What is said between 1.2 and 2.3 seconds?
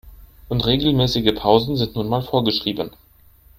Pausen sind nun mal